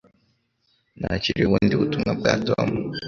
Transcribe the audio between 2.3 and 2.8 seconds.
Tom